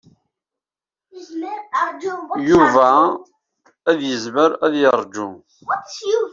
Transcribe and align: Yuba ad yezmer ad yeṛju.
Yuba 2.49 2.89
ad 3.89 3.99
yezmer 4.09 4.51
ad 4.65 4.73
yeṛju. 4.81 5.29